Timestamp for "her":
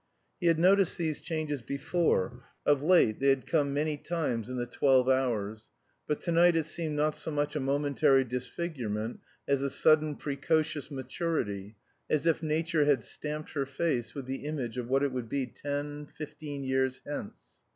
13.53-13.67